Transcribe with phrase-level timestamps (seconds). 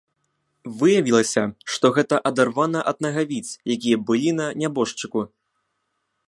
[0.79, 1.43] Выявілася,
[1.73, 5.21] што гэта адарвана ад нагавіц, якія былі на нябожчыку.